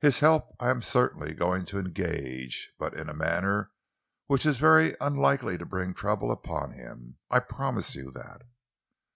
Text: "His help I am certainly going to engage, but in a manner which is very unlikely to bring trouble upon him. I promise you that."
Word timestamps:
"His 0.00 0.18
help 0.18 0.48
I 0.58 0.70
am 0.70 0.82
certainly 0.82 1.32
going 1.32 1.64
to 1.66 1.78
engage, 1.78 2.72
but 2.76 2.94
in 2.94 3.08
a 3.08 3.14
manner 3.14 3.70
which 4.26 4.44
is 4.46 4.58
very 4.58 4.96
unlikely 5.00 5.58
to 5.58 5.64
bring 5.64 5.94
trouble 5.94 6.32
upon 6.32 6.72
him. 6.72 7.18
I 7.30 7.38
promise 7.38 7.94
you 7.94 8.10
that." 8.10 8.42